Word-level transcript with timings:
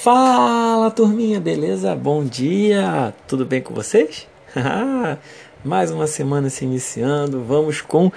Fala 0.00 0.92
turminha, 0.92 1.40
beleza? 1.40 1.92
Bom 1.92 2.24
dia! 2.24 3.12
Tudo 3.26 3.44
bem 3.44 3.60
com 3.60 3.74
vocês? 3.74 4.28
Mais 5.64 5.90
uma 5.90 6.06
semana 6.06 6.48
se 6.48 6.64
iniciando, 6.64 7.42
vamos 7.42 7.80
com 7.80 8.08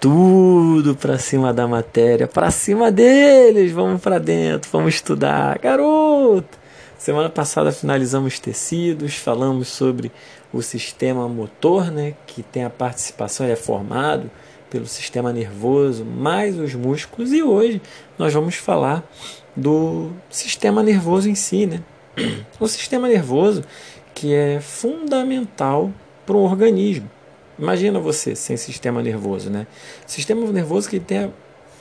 tudo 0.00 0.96
para 0.96 1.18
cima 1.18 1.54
da 1.54 1.68
matéria, 1.68 2.26
para 2.26 2.50
cima 2.50 2.90
deles, 2.90 3.70
vamos 3.70 4.02
para 4.02 4.18
dentro, 4.18 4.68
vamos 4.72 4.94
estudar, 4.96 5.56
garoto. 5.60 6.58
Semana 6.98 7.30
passada 7.30 7.70
finalizamos 7.70 8.40
tecidos, 8.40 9.14
falamos 9.14 9.68
sobre 9.68 10.10
o 10.52 10.60
sistema 10.62 11.28
motor, 11.28 11.92
né, 11.92 12.14
que 12.26 12.42
tem 12.42 12.64
a 12.64 12.70
participação, 12.70 13.46
ele 13.46 13.52
é 13.52 13.56
formado 13.56 14.28
pelo 14.70 14.86
sistema 14.86 15.32
nervoso 15.32 16.04
mais 16.04 16.58
os 16.58 16.74
músculos 16.74 17.32
e 17.32 17.42
hoje 17.42 17.82
nós 18.16 18.32
vamos 18.32 18.54
falar 18.54 19.04
do 19.56 20.10
sistema 20.30 20.82
nervoso 20.82 21.28
em 21.28 21.34
si, 21.34 21.66
né? 21.66 21.82
O 22.58 22.68
sistema 22.68 23.08
nervoso 23.08 23.64
que 24.14 24.32
é 24.34 24.60
fundamental 24.60 25.90
para 26.24 26.36
o 26.36 26.44
organismo. 26.44 27.10
Imagina 27.58 27.98
você 27.98 28.34
sem 28.34 28.56
sistema 28.56 29.02
nervoso, 29.02 29.50
né? 29.50 29.66
Sistema 30.06 30.46
nervoso 30.50 30.88
que 30.88 31.00
tem 31.00 31.24
a 31.24 31.30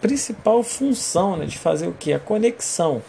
principal 0.01 0.63
função 0.63 1.37
né, 1.37 1.45
de 1.45 1.57
fazer 1.57 1.87
o 1.87 1.93
que? 1.93 2.13
A 2.13 2.19
conexão 2.19 3.01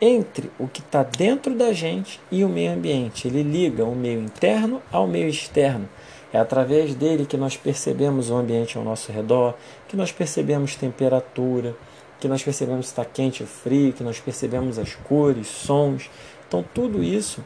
entre 0.00 0.50
o 0.58 0.68
que 0.68 0.80
está 0.80 1.02
dentro 1.02 1.54
da 1.54 1.72
gente 1.72 2.20
e 2.30 2.44
o 2.44 2.48
meio 2.48 2.72
ambiente. 2.72 3.26
Ele 3.26 3.42
liga 3.42 3.84
o 3.84 3.94
meio 3.94 4.20
interno 4.20 4.80
ao 4.90 5.06
meio 5.06 5.28
externo. 5.28 5.88
É 6.32 6.38
através 6.38 6.94
dele 6.94 7.24
que 7.24 7.36
nós 7.36 7.56
percebemos 7.56 8.30
o 8.30 8.36
ambiente 8.36 8.76
ao 8.76 8.84
nosso 8.84 9.10
redor, 9.10 9.54
que 9.86 9.96
nós 9.96 10.12
percebemos 10.12 10.76
temperatura, 10.76 11.74
que 12.20 12.28
nós 12.28 12.42
percebemos 12.42 12.86
se 12.86 12.92
está 12.92 13.04
quente 13.04 13.42
ou 13.42 13.48
frio, 13.48 13.92
que 13.92 14.02
nós 14.02 14.20
percebemos 14.20 14.78
as 14.78 14.94
cores, 14.94 15.46
sons. 15.46 16.10
Então, 16.46 16.64
tudo 16.74 17.02
isso, 17.02 17.42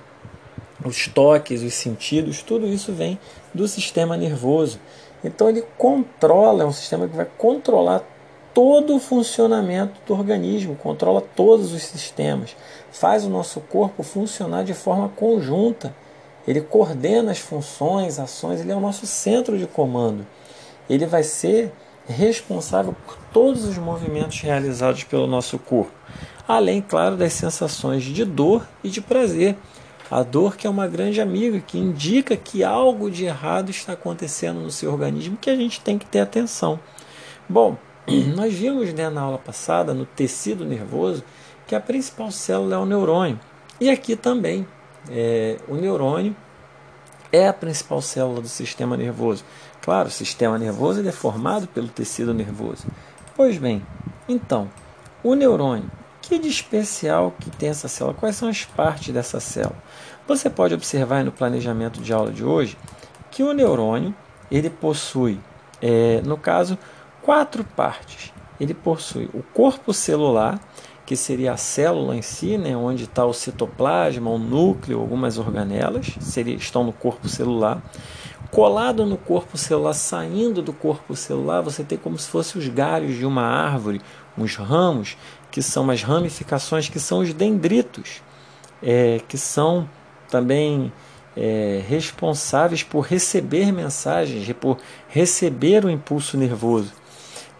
os 0.84 1.06
toques, 1.06 1.62
os 1.62 1.74
sentidos, 1.74 2.42
tudo 2.42 2.66
isso 2.66 2.92
vem 2.92 3.18
do 3.54 3.68
sistema 3.68 4.16
nervoso. 4.16 4.80
Então, 5.22 5.48
ele 5.48 5.62
controla, 5.78 6.64
é 6.64 6.66
um 6.66 6.72
sistema 6.72 7.06
que 7.06 7.14
vai 7.14 7.28
controlar 7.38 8.02
todo 8.52 8.96
o 8.96 9.00
funcionamento 9.00 9.94
do 10.06 10.14
organismo, 10.14 10.76
controla 10.76 11.20
todos 11.20 11.72
os 11.72 11.82
sistemas, 11.82 12.56
faz 12.90 13.24
o 13.24 13.30
nosso 13.30 13.60
corpo 13.60 14.02
funcionar 14.02 14.64
de 14.64 14.74
forma 14.74 15.08
conjunta. 15.08 15.94
Ele 16.46 16.60
coordena 16.60 17.30
as 17.30 17.38
funções, 17.38 18.18
ações, 18.18 18.60
ele 18.60 18.72
é 18.72 18.76
o 18.76 18.80
nosso 18.80 19.06
centro 19.06 19.56
de 19.56 19.66
comando. 19.66 20.26
Ele 20.88 21.06
vai 21.06 21.22
ser 21.22 21.72
responsável 22.06 22.94
por 23.06 23.16
todos 23.32 23.64
os 23.64 23.78
movimentos 23.78 24.40
realizados 24.40 25.04
pelo 25.04 25.26
nosso 25.26 25.58
corpo, 25.58 25.92
além, 26.46 26.82
claro, 26.82 27.16
das 27.16 27.32
sensações 27.32 28.02
de 28.02 28.24
dor 28.24 28.66
e 28.82 28.88
de 28.88 29.00
prazer. 29.00 29.56
A 30.10 30.22
dor 30.22 30.56
que 30.56 30.66
é 30.66 30.70
uma 30.70 30.86
grande 30.86 31.22
amiga, 31.22 31.58
que 31.60 31.78
indica 31.78 32.36
que 32.36 32.62
algo 32.62 33.10
de 33.10 33.24
errado 33.24 33.70
está 33.70 33.94
acontecendo 33.94 34.60
no 34.60 34.70
seu 34.70 34.92
organismo, 34.92 35.38
que 35.40 35.48
a 35.48 35.56
gente 35.56 35.80
tem 35.80 35.96
que 35.96 36.04
ter 36.04 36.20
atenção. 36.20 36.78
Bom, 37.48 37.78
nós 38.36 38.52
vimos 38.52 38.92
né, 38.92 39.08
na 39.08 39.22
aula 39.22 39.38
passada, 39.38 39.94
no 39.94 40.04
tecido 40.04 40.66
nervoso, 40.66 41.24
que 41.66 41.74
a 41.74 41.80
principal 41.80 42.30
célula 42.30 42.74
é 42.74 42.78
o 42.78 42.84
neurônio. 42.84 43.40
E 43.80 43.88
aqui 43.88 44.14
também, 44.14 44.66
é, 45.10 45.58
o 45.68 45.74
neurônio 45.74 46.34
é 47.32 47.48
a 47.48 47.52
principal 47.52 48.02
célula 48.02 48.40
do 48.40 48.48
sistema 48.48 48.96
nervoso. 48.96 49.44
Claro, 49.80 50.08
o 50.08 50.12
sistema 50.12 50.58
nervoso 50.58 51.06
é 51.06 51.12
formado 51.12 51.66
pelo 51.66 51.88
tecido 51.88 52.34
nervoso. 52.34 52.86
Pois 53.34 53.56
bem, 53.58 53.84
então, 54.28 54.70
o 55.24 55.34
neurônio, 55.34 55.90
que 56.20 56.38
de 56.38 56.48
especial 56.48 57.34
que 57.40 57.50
tem 57.50 57.70
essa 57.70 57.88
célula? 57.88 58.14
Quais 58.14 58.36
são 58.36 58.48
as 58.48 58.64
partes 58.64 59.12
dessa 59.12 59.40
célula? 59.40 59.82
Você 60.28 60.48
pode 60.48 60.74
observar 60.74 61.24
no 61.24 61.32
planejamento 61.32 62.00
de 62.00 62.12
aula 62.12 62.30
de 62.30 62.44
hoje 62.44 62.76
que 63.30 63.42
o 63.42 63.52
neurônio 63.52 64.14
ele 64.50 64.68
possui, 64.68 65.40
é, 65.80 66.20
no 66.22 66.36
caso, 66.36 66.78
quatro 67.22 67.64
partes. 67.64 68.32
Ele 68.60 68.74
possui 68.74 69.28
o 69.32 69.42
corpo 69.42 69.92
celular, 69.92 70.60
que 71.12 71.16
seria 71.16 71.52
a 71.52 71.58
célula 71.58 72.16
em 72.16 72.22
si, 72.22 72.56
né, 72.56 72.74
onde 72.74 73.04
está 73.04 73.22
o 73.26 73.34
citoplasma, 73.34 74.30
o 74.30 74.38
núcleo, 74.38 74.98
algumas 74.98 75.36
organelas, 75.36 76.16
seria, 76.22 76.54
estão 76.54 76.84
no 76.84 76.92
corpo 76.92 77.28
celular. 77.28 77.82
Colado 78.50 79.04
no 79.04 79.18
corpo 79.18 79.58
celular, 79.58 79.92
saindo 79.92 80.62
do 80.62 80.72
corpo 80.72 81.14
celular, 81.14 81.60
você 81.60 81.84
tem 81.84 81.98
como 81.98 82.16
se 82.18 82.30
fossem 82.30 82.58
os 82.58 82.66
galhos 82.66 83.14
de 83.18 83.26
uma 83.26 83.42
árvore, 83.42 84.00
uns 84.38 84.56
ramos, 84.56 85.18
que 85.50 85.60
são 85.60 85.90
as 85.90 86.02
ramificações, 86.02 86.88
que 86.88 86.98
são 86.98 87.18
os 87.18 87.34
dendritos, 87.34 88.22
é, 88.82 89.20
que 89.28 89.36
são 89.36 89.86
também 90.30 90.90
é, 91.36 91.84
responsáveis 91.86 92.82
por 92.82 93.00
receber 93.00 93.70
mensagens, 93.70 94.50
por 94.58 94.78
receber 95.10 95.84
o 95.84 95.90
impulso 95.90 96.38
nervoso. 96.38 97.02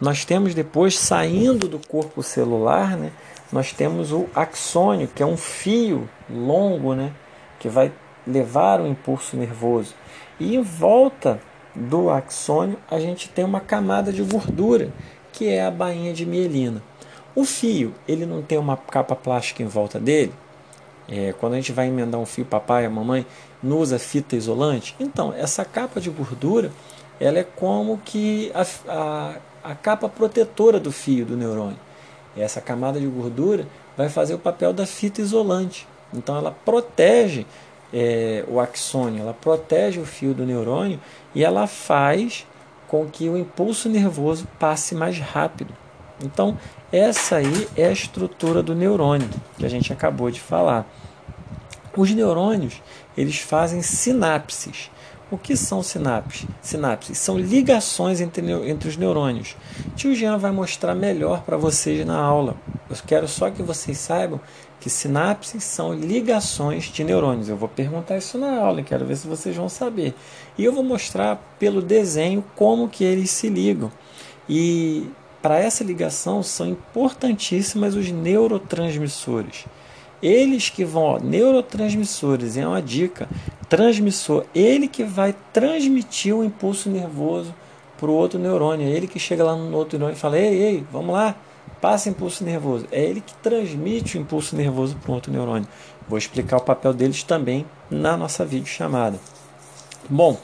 Nós 0.03 0.25
temos 0.25 0.53
depois, 0.53 0.99
saindo 0.99 1.69
do 1.69 1.79
corpo 1.79 2.25
celular, 2.25 2.97
né, 2.97 3.13
nós 3.53 3.73
temos 3.73 4.13
o 4.13 4.27
axônio, 4.35 5.07
que 5.07 5.23
é 5.23 5.27
um 5.27 5.37
fio 5.37 6.09
longo, 6.31 6.95
né, 6.95 7.13
que 7.59 7.69
vai 7.69 7.93
levar 8.27 8.81
o 8.81 8.87
impulso 8.87 9.37
nervoso. 9.37 9.95
E 10.41 10.57
em 10.57 10.63
volta 10.63 11.41
do 11.75 12.11
axônio 12.11 12.79
a 12.91 12.99
gente 12.99 13.29
tem 13.29 13.45
uma 13.45 13.61
camada 13.61 14.13
de 14.13 14.23
gordura, 14.23 14.91
que 15.33 15.49
é 15.49 15.65
a 15.65 15.71
bainha 15.71 16.13
de 16.13 16.25
mielina. 16.25 16.83
O 17.35 17.45
fio, 17.45 17.95
ele 18.07 18.27
não 18.27 18.43
tem 18.43 18.59
uma 18.59 18.77
capa 18.77 19.17
plástica 19.17 19.63
em 19.63 19.67
volta 19.67 19.99
dele? 19.99 20.33
É, 21.09 21.35
quando 21.39 21.55
a 21.55 21.57
gente 21.57 21.73
vai 21.73 21.89
emendar 21.89 22.21
um 22.21 22.27
fio, 22.27 22.45
papai, 22.45 22.85
a 22.85 22.91
mamãe, 22.91 23.27
não 23.63 23.79
usa 23.79 23.99
fita 23.99 24.37
isolante? 24.37 24.95
Então, 25.01 25.33
essa 25.33 25.65
capa 25.65 26.01
de 26.01 26.11
gordura, 26.11 26.71
ela 27.19 27.39
é 27.39 27.45
como 27.45 27.99
que 28.05 28.53
a, 28.55 28.67
a, 28.89 29.35
a 29.65 29.75
capa 29.75 30.09
protetora 30.09 30.79
do 30.79 30.93
fio 30.93 31.25
do 31.25 31.37
neurônio. 31.37 31.79
Essa 32.37 32.61
camada 32.61 32.99
de 32.99 33.07
gordura 33.07 33.67
vai 33.97 34.09
fazer 34.09 34.35
o 34.35 34.39
papel 34.39 34.73
da 34.73 34.87
fita 34.87 35.21
isolante. 35.21 35.87
Então 36.13 36.37
ela 36.37 36.51
protege 36.51 37.47
é, 37.93 38.45
o 38.49 38.59
axônio, 38.59 39.23
ela 39.23 39.35
protege 39.35 40.01
o 40.01 40.07
fio 40.07 40.33
do 40.33 40.47
neurônio 40.47 40.99
e 41.35 41.45
ela 41.45 41.67
faz 41.67 42.47
com 42.89 43.07
que 43.07 43.29
o 43.29 43.37
impulso 43.37 43.89
nervoso 43.89 44.47
passe 44.59 44.95
mais 44.95 45.19
rápido. 45.19 45.75
Então, 46.23 46.59
essa 46.93 47.37
aí 47.37 47.69
é 47.77 47.87
a 47.87 47.93
estrutura 47.93 48.63
do 48.63 48.75
neurônio 48.75 49.29
que 49.59 49.65
a 49.65 49.69
gente 49.69 49.93
acabou 49.93 50.31
de 50.31 50.41
falar. 50.41 50.87
Os 51.97 52.11
neurônios, 52.11 52.83
eles 53.17 53.39
fazem 53.39 53.83
sinapses. 53.83 54.91
O 55.33 55.39
que 55.39 55.57
são 55.57 55.83
sinapses? 55.83 56.47
Sinapses 56.61 57.17
são 57.17 57.39
ligações 57.39 58.21
entre, 58.21 58.53
entre 58.69 58.87
os 58.87 58.99
neurônios. 58.99 59.57
Tio 59.97 60.15
Jean 60.15 60.37
vai 60.37 60.53
mostrar 60.53 60.95
melhor 60.95 61.41
para 61.41 61.57
vocês 61.57 62.05
na 62.05 62.19
aula. 62.19 62.55
Eu 62.91 62.97
quero 63.07 63.27
só 63.27 63.49
que 63.51 63.63
vocês 63.63 63.97
saibam 63.97 64.39
que 64.79 64.91
sinapses 64.91 65.65
são 65.65 65.95
ligações 65.95 66.85
de 66.85 67.03
neurônios. 67.03 67.49
Eu 67.49 67.57
vou 67.57 67.67
perguntar 67.67 68.19
isso 68.19 68.37
na 68.37 68.59
aula, 68.59 68.83
quero 68.83 69.07
ver 69.07 69.17
se 69.17 69.27
vocês 69.27 69.57
vão 69.57 69.71
saber. 69.71 70.13
E 70.59 70.65
eu 70.67 70.73
vou 70.75 70.85
mostrar 70.85 71.41
pelo 71.59 71.81
desenho 71.81 72.45
como 72.55 72.87
que 72.87 73.03
eles 73.03 73.31
se 73.31 73.49
ligam. 73.49 73.91
E 74.47 75.09
para 75.41 75.59
essa 75.59 75.83
ligação 75.83 76.43
são 76.43 76.67
importantíssimas 76.69 77.95
os 77.95 78.11
neurotransmissores. 78.11 79.65
Eles 80.23 80.69
que 80.69 80.85
vão, 80.85 81.03
ó, 81.03 81.19
neurotransmissores, 81.19 82.57
é 82.57 82.67
uma 82.67 82.81
dica, 82.81 83.29
transmissor, 83.69 84.45
ele 84.55 84.87
que 84.87 85.03
vai 85.03 85.35
transmitir 85.53 86.35
o 86.35 86.45
impulso 86.45 86.89
nervoso 86.89 87.55
para 87.99 88.11
o 88.11 88.15
outro 88.15 88.39
neurônio, 88.39 88.87
é 88.87 88.91
ele 88.91 89.07
que 89.07 89.19
chega 89.19 89.43
lá 89.43 89.57
no 89.57 89.77
outro 89.77 89.99
neurônio 89.99 90.17
e 90.17 90.21
fala, 90.21 90.39
ei, 90.39 90.63
ei, 90.63 90.87
vamos 90.93 91.13
lá, 91.15 91.35
passa 91.81 92.09
impulso 92.09 92.45
nervoso. 92.45 92.87
É 92.93 93.03
ele 93.03 93.21
que 93.21 93.35
transmite 93.35 94.17
o 94.17 94.21
impulso 94.21 94.55
nervoso 94.55 94.97
para 94.97 95.11
o 95.11 95.15
outro 95.15 95.33
neurônio. 95.33 95.67
Vou 96.09 96.17
explicar 96.17 96.59
o 96.59 96.63
papel 96.63 96.93
deles 96.93 97.23
também 97.25 97.67
na 97.91 98.17
nossa 98.17 98.45
videochamada. 98.45 99.19
Bom, 100.09 100.39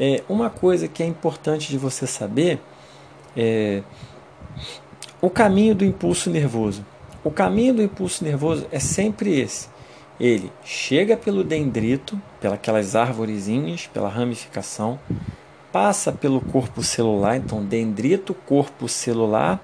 é, 0.00 0.22
uma 0.28 0.50
coisa 0.50 0.88
que 0.88 1.02
é 1.02 1.06
importante 1.06 1.68
de 1.68 1.78
você 1.78 2.06
saber 2.06 2.60
é 3.36 3.82
o 5.20 5.30
caminho 5.30 5.74
do 5.74 5.84
impulso 5.84 6.30
nervoso. 6.30 6.84
O 7.24 7.30
caminho 7.30 7.74
do 7.74 7.82
impulso 7.82 8.24
nervoso 8.24 8.66
é 8.72 8.78
sempre 8.78 9.40
esse. 9.40 9.68
Ele 10.18 10.52
chega 10.64 11.16
pelo 11.16 11.44
dendrito, 11.44 12.20
pelas 12.62 12.94
arvorezinhas, 12.96 13.86
pela 13.86 14.08
ramificação, 14.08 14.98
passa 15.72 16.12
pelo 16.12 16.40
corpo 16.40 16.82
celular, 16.82 17.36
então 17.36 17.64
dendrito, 17.64 18.34
corpo 18.34 18.88
celular, 18.88 19.60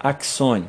axônio. 0.00 0.68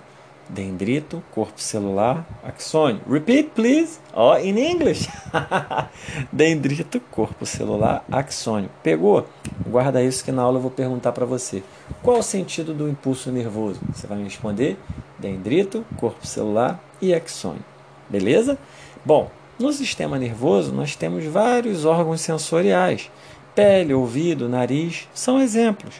Dendrito, 0.54 1.24
corpo 1.32 1.60
celular, 1.60 2.28
axônio. 2.44 3.02
Repeat, 3.10 3.50
please. 3.56 4.00
Oh, 4.14 4.38
in 4.38 4.60
English. 4.60 5.10
Dendrito, 6.32 7.00
corpo 7.10 7.44
celular, 7.44 8.06
axônio. 8.12 8.70
Pegou? 8.84 9.28
Guarda 9.68 10.04
isso 10.04 10.24
que 10.24 10.32
na 10.32 10.44
aula 10.44 10.60
eu 10.60 10.62
vou 10.62 10.70
perguntar 10.70 11.12
para 11.12 11.26
você. 11.26 11.64
Qual 12.04 12.20
o 12.20 12.24
sentido 12.24 12.72
do 12.72 12.88
impulso 12.88 13.32
nervoso? 13.32 13.80
Você 13.92 14.06
vai 14.06 14.20
me 14.20 14.26
responder: 14.26 14.78
dendrito, 15.18 15.84
corpo 15.98 16.28
celular 16.28 16.80
e 17.02 17.16
axônio. 17.16 17.66
beleza? 18.08 18.56
Bom, 19.04 19.32
no 19.58 19.74
sistema 19.74 20.20
nervoso 20.20 20.72
nós 20.72 20.96
temos 20.96 21.26
vários 21.26 21.84
órgãos 21.84 22.22
sensoriais. 22.22 23.10
Pele, 23.56 23.92
ouvido, 23.92 24.48
nariz 24.48 25.08
são 25.16 25.42
exemplos. 25.42 25.96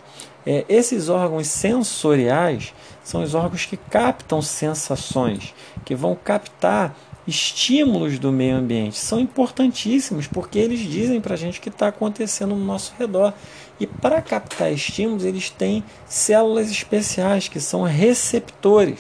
É, 0.46 0.64
esses 0.68 1.10
órgãos 1.10 1.48
sensoriais 1.48 2.74
são 3.04 3.22
os 3.22 3.36
órgãos 3.36 3.66
que 3.66 3.78
captam 3.78 4.42
sensações, 4.42 5.54
que 5.84 5.94
vão 5.94 6.16
captar 6.16 6.96
estímulos 7.28 8.20
do 8.20 8.32
meio 8.32 8.58
ambiente. 8.58 8.98
São 8.98 9.20
importantíssimos 9.20 10.28
porque 10.28 10.60
eles 10.60 10.80
dizem 10.80 11.22
para 11.22 11.34
a 11.34 11.38
gente 11.38 11.60
o 11.60 11.62
que 11.62 11.70
está 11.70 11.88
acontecendo 11.88 12.56
no 12.56 12.66
nosso 12.66 12.94
redor. 12.98 13.34
E 13.80 13.88
para 13.88 14.22
captar 14.22 14.72
estímulos, 14.72 15.26
eles 15.26 15.50
têm 15.50 15.84
células 16.06 16.70
especiais 16.70 17.48
que 17.48 17.60
são 17.60 17.84
receptores. 17.84 19.00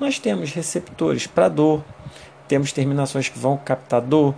Nós 0.00 0.18
temos 0.18 0.52
receptores 0.52 1.26
para 1.26 1.48
dor, 1.48 1.84
temos 2.48 2.72
terminações 2.72 3.28
que 3.28 3.38
vão 3.38 3.56
captar 3.56 4.00
dor, 4.00 4.34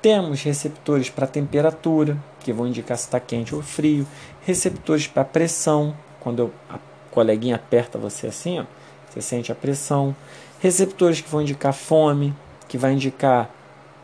temos 0.00 0.42
receptores 0.42 1.10
para 1.10 1.26
temperatura, 1.26 2.16
que 2.40 2.52
vão 2.52 2.66
indicar 2.66 2.96
se 2.96 3.04
está 3.04 3.18
quente 3.18 3.54
ou 3.54 3.62
frio, 3.62 4.06
receptores 4.46 5.06
para 5.06 5.24
pressão, 5.24 5.94
quando 6.20 6.52
a 6.68 6.78
coleguinha 7.18 7.56
aperta 7.56 7.98
você 7.98 8.28
assim, 8.28 8.60
ó, 8.60 8.64
você 9.10 9.20
sente 9.20 9.50
a 9.50 9.54
pressão, 9.54 10.14
receptores 10.60 11.20
que 11.20 11.28
vão 11.28 11.42
indicar 11.42 11.72
fome, 11.72 12.32
que 12.68 12.78
vai 12.78 12.92
indicar 12.92 13.50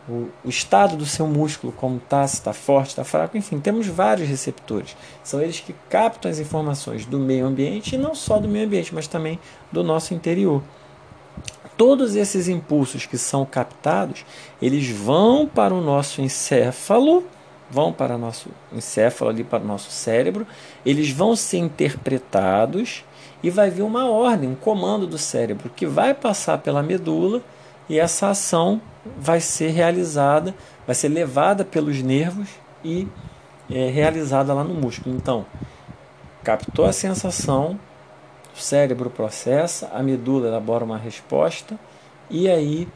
o, 0.08 0.28
o 0.44 0.48
estado 0.48 0.96
do 0.96 1.06
seu 1.06 1.24
músculo, 1.28 1.72
como 1.72 1.98
está, 1.98 2.26
se 2.26 2.34
está 2.34 2.52
forte, 2.52 2.88
está 2.88 3.04
fraco, 3.04 3.36
enfim, 3.36 3.60
temos 3.60 3.86
vários 3.86 4.28
receptores. 4.28 4.96
São 5.22 5.40
eles 5.40 5.60
que 5.60 5.72
captam 5.88 6.28
as 6.28 6.40
informações 6.40 7.06
do 7.06 7.20
meio 7.20 7.46
ambiente 7.46 7.94
e 7.94 7.98
não 7.98 8.16
só 8.16 8.40
do 8.40 8.48
meio 8.48 8.66
ambiente, 8.66 8.92
mas 8.92 9.06
também 9.06 9.38
do 9.70 9.84
nosso 9.84 10.12
interior. 10.12 10.60
Todos 11.76 12.16
esses 12.16 12.48
impulsos 12.48 13.06
que 13.06 13.16
são 13.16 13.46
captados, 13.46 14.24
eles 14.60 14.88
vão 14.90 15.46
para 15.46 15.72
o 15.72 15.80
nosso 15.80 16.20
encéfalo, 16.20 17.24
vão 17.70 17.92
para 17.92 18.18
nosso 18.18 18.48
encéfalo 18.72 19.30
ali 19.30 19.44
para 19.44 19.62
o 19.62 19.66
nosso 19.66 19.90
cérebro, 19.90 20.46
eles 20.84 21.10
vão 21.10 21.34
ser 21.34 21.58
interpretados 21.58 23.04
e 23.42 23.50
vai 23.50 23.70
vir 23.70 23.82
uma 23.82 24.08
ordem, 24.08 24.48
um 24.48 24.54
comando 24.54 25.06
do 25.06 25.18
cérebro 25.18 25.70
que 25.74 25.86
vai 25.86 26.14
passar 26.14 26.58
pela 26.58 26.82
medula 26.82 27.42
e 27.88 27.98
essa 27.98 28.28
ação 28.28 28.80
vai 29.18 29.40
ser 29.40 29.70
realizada, 29.70 30.54
vai 30.86 30.94
ser 30.94 31.08
levada 31.08 31.64
pelos 31.64 32.02
nervos 32.02 32.48
e 32.82 33.06
é, 33.70 33.88
realizada 33.88 34.54
lá 34.54 34.64
no 34.64 34.74
músculo. 34.74 35.14
Então, 35.14 35.44
captou 36.42 36.86
a 36.86 36.92
sensação, 36.92 37.78
o 38.54 38.60
cérebro 38.60 39.10
processa, 39.10 39.90
a 39.92 40.02
medula 40.02 40.48
elabora 40.48 40.84
uma 40.84 40.98
resposta 40.98 41.78
e 42.30 42.48
aí 42.48 42.88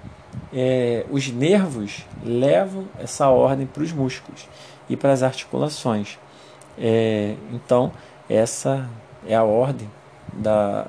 é, 0.53 1.05
os 1.11 1.29
nervos 1.29 2.05
levam 2.25 2.87
essa 2.99 3.29
ordem 3.29 3.67
para 3.67 3.83
os 3.83 3.93
músculos 3.93 4.49
e 4.89 4.97
para 4.97 5.13
as 5.13 5.23
articulações. 5.23 6.19
É, 6.79 7.35
então, 7.53 7.93
essa 8.29 8.89
é 9.27 9.35
a 9.35 9.43
ordem 9.43 9.91
da, 10.33 10.87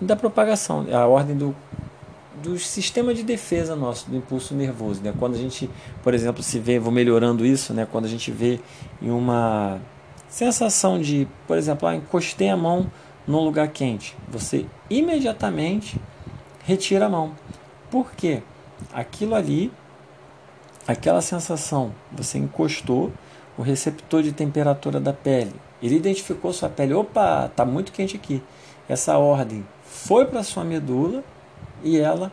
da 0.00 0.16
propagação, 0.16 0.86
é 0.88 0.94
a 0.94 1.06
ordem 1.06 1.36
do, 1.36 1.54
do 2.42 2.58
sistema 2.58 3.14
de 3.14 3.22
defesa 3.22 3.74
nosso, 3.74 4.10
do 4.10 4.16
impulso 4.16 4.54
nervoso. 4.54 5.02
Né? 5.02 5.12
Quando 5.18 5.34
a 5.34 5.38
gente, 5.38 5.68
por 6.02 6.14
exemplo, 6.14 6.42
se 6.42 6.58
vê, 6.58 6.78
vou 6.78 6.92
melhorando 6.92 7.44
isso, 7.44 7.72
né? 7.72 7.86
quando 7.90 8.04
a 8.04 8.08
gente 8.08 8.30
vê 8.30 8.60
em 9.00 9.10
uma 9.10 9.80
sensação 10.28 11.00
de, 11.00 11.26
por 11.46 11.56
exemplo, 11.56 11.88
ah, 11.88 11.94
encostei 11.94 12.50
a 12.50 12.56
mão 12.56 12.90
num 13.26 13.40
lugar 13.40 13.68
quente, 13.68 14.14
você 14.28 14.66
imediatamente 14.90 15.98
retira 16.64 17.06
a 17.06 17.08
mão. 17.08 17.32
Por 17.90 18.12
quê? 18.12 18.42
Aquilo 18.92 19.34
ali, 19.34 19.72
aquela 20.86 21.20
sensação, 21.20 21.94
você 22.12 22.38
encostou 22.38 23.12
o 23.56 23.62
receptor 23.62 24.22
de 24.22 24.32
temperatura 24.32 25.00
da 25.00 25.12
pele, 25.12 25.54
ele 25.82 25.96
identificou 25.96 26.52
sua 26.52 26.68
pele, 26.68 26.94
opa, 26.94 27.46
está 27.46 27.64
muito 27.64 27.92
quente 27.92 28.16
aqui. 28.16 28.42
Essa 28.88 29.18
ordem 29.18 29.66
foi 29.84 30.24
para 30.24 30.42
sua 30.42 30.64
medula 30.64 31.22
e 31.82 31.98
ela 31.98 32.32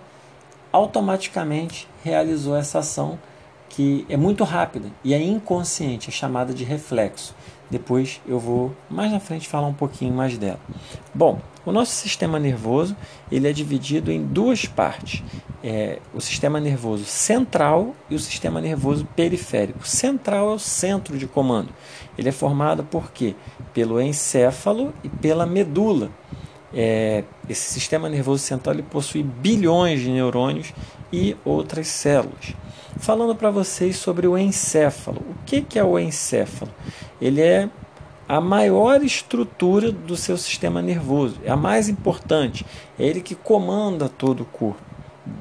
automaticamente 0.71 1.88
realizou 2.03 2.56
essa 2.56 2.80
ação 2.80 3.19
que 3.69 4.06
é 4.09 4.18
muito 4.18 4.44
rápida 4.44 4.89
e 5.04 5.13
é 5.13 5.21
inconsciente, 5.21 6.09
é 6.09 6.12
chamada 6.12 6.54
de 6.54 6.63
reflexo. 6.63 7.36
Depois 7.71 8.19
eu 8.27 8.38
vou 8.38 8.75
mais 8.89 9.09
na 9.13 9.19
frente 9.21 9.47
falar 9.47 9.68
um 9.68 9.73
pouquinho 9.73 10.13
mais 10.13 10.38
dela. 10.38 10.59
Bom, 11.15 11.39
o 11.65 11.71
nosso 11.71 11.94
sistema 11.94 12.38
nervoso 12.38 12.95
ele 13.31 13.47
é 13.47 13.53
dividido 13.53 14.12
em 14.12 14.21
duas 14.21 14.65
partes: 14.65 15.23
é, 15.63 16.00
o 16.13 16.19
sistema 16.19 16.59
nervoso 16.59 17.06
central 17.06 17.95
e 18.09 18.15
o 18.15 18.19
sistema 18.19 18.59
nervoso 18.59 19.07
periférico. 19.15 19.88
Central 19.88 20.51
é 20.51 20.56
o 20.56 20.59
centro 20.59 21.18
de 21.18 21.25
comando. 21.25 21.69
Ele 22.18 22.27
é 22.27 22.31
formado 22.33 22.83
por 22.83 23.09
quê? 23.12 23.35
Pelo 23.73 24.01
encéfalo 24.01 24.94
e 25.01 25.07
pela 25.07 25.45
medula. 25.45 26.12
É, 26.73 27.23
esse 27.50 27.73
sistema 27.73 28.09
nervoso 28.09 28.44
central 28.44 28.75
ele 28.75 28.83
possui 28.83 29.23
bilhões 29.23 30.01
de 30.01 30.09
neurônios 30.09 30.73
e 31.12 31.38
outras 31.45 31.88
células. 31.88 32.53
Falando 32.97 33.35
para 33.35 33.50
vocês 33.50 33.95
sobre 33.95 34.27
o 34.27 34.38
encéfalo. 34.38 35.21
O 35.29 35.35
que, 35.45 35.62
que 35.62 35.79
é 35.79 35.83
o 35.83 35.97
encéfalo? 35.97 36.71
Ele 37.21 37.41
é 37.41 37.69
a 38.27 38.39
maior 38.39 39.03
estrutura 39.03 39.91
do 39.91 40.15
seu 40.15 40.38
sistema 40.38 40.81
nervoso, 40.81 41.38
é 41.44 41.51
a 41.51 41.57
mais 41.57 41.89
importante, 41.89 42.65
é 42.97 43.06
ele 43.06 43.21
que 43.21 43.35
comanda 43.35 44.07
todo 44.07 44.44
o 44.44 44.45
corpo. 44.45 44.81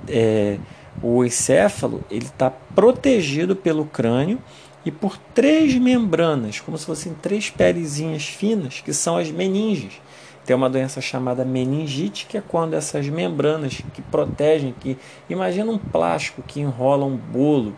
É, 0.08 0.58
o 1.02 1.24
encéfalo 1.24 2.04
ele 2.10 2.26
está 2.26 2.50
protegido 2.50 3.56
pelo 3.56 3.84
crânio 3.84 4.38
e 4.84 4.90
por 4.90 5.16
três 5.16 5.74
membranas, 5.76 6.60
como 6.60 6.76
se 6.76 6.86
fossem 6.86 7.14
três 7.14 7.48
pelezinhas 7.48 8.24
finas, 8.24 8.80
que 8.80 8.92
são 8.92 9.16
as 9.16 9.30
meninges. 9.30 10.00
Tem 10.44 10.56
uma 10.56 10.70
doença 10.70 11.00
chamada 11.00 11.44
meningite, 11.44 12.26
que 12.26 12.36
é 12.36 12.42
quando 12.46 12.74
essas 12.74 13.08
membranas 13.08 13.82
que 13.94 14.02
protegem, 14.02 14.74
que 14.80 14.96
imagina 15.28 15.70
um 15.70 15.78
plástico 15.78 16.42
que 16.42 16.60
enrola 16.60 17.04
um 17.04 17.16
bolo, 17.16 17.76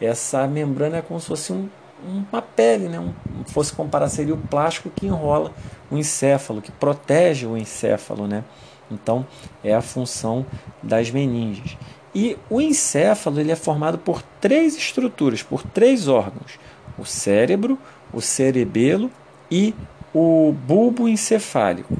essa 0.00 0.46
membrana 0.46 0.98
é 0.98 1.02
como 1.02 1.20
se 1.20 1.26
fosse 1.26 1.52
um, 1.52 1.68
uma 2.06 2.42
pele, 2.42 2.88
né? 2.88 2.98
Um, 2.98 3.12
fosse 3.44 3.72
comparar 3.72 4.08
seria 4.08 4.34
o 4.34 4.38
plástico 4.38 4.90
que 4.90 5.06
enrola 5.06 5.52
o 5.90 5.96
encéfalo, 5.96 6.62
que 6.62 6.72
protege 6.72 7.46
o 7.46 7.56
encéfalo, 7.56 8.26
né? 8.26 8.44
Então 8.90 9.26
é 9.62 9.74
a 9.74 9.80
função 9.80 10.44
das 10.82 11.10
meninges. 11.10 11.76
E 12.14 12.36
o 12.48 12.60
encéfalo 12.60 13.40
ele 13.40 13.52
é 13.52 13.56
formado 13.56 13.98
por 13.98 14.22
três 14.40 14.76
estruturas, 14.76 15.42
por 15.42 15.62
três 15.62 16.08
órgãos: 16.08 16.58
o 16.98 17.04
cérebro, 17.04 17.78
o 18.12 18.20
cerebelo 18.20 19.10
e 19.50 19.74
o 20.12 20.52
bulbo 20.66 21.08
encefálico. 21.08 21.96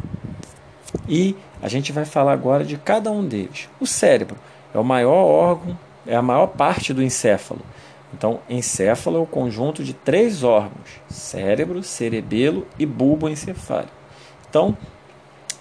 E 1.08 1.36
a 1.62 1.68
gente 1.68 1.92
vai 1.92 2.04
falar 2.04 2.32
agora 2.32 2.64
de 2.64 2.76
cada 2.76 3.10
um 3.10 3.24
deles. 3.24 3.68
O 3.78 3.86
cérebro 3.86 4.36
é 4.74 4.78
o 4.78 4.84
maior 4.84 5.24
órgão, 5.24 5.78
é 6.06 6.16
a 6.16 6.22
maior 6.22 6.48
parte 6.48 6.92
do 6.92 7.02
encéfalo. 7.02 7.60
Então, 8.12 8.40
encéfalo 8.48 9.18
é 9.18 9.20
o 9.20 9.26
conjunto 9.26 9.84
de 9.84 9.94
três 9.94 10.42
órgãos: 10.42 11.00
cérebro, 11.08 11.82
cerebelo 11.82 12.66
e 12.78 12.84
bulbo 12.84 13.28
encefálico. 13.28 13.92
Então, 14.48 14.76